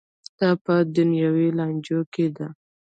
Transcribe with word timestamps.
دا 0.39 0.49
په 0.65 0.73
دنیوي 0.95 1.47
لانجو 1.57 1.99
کې 2.13 2.27
ده. 2.35 2.47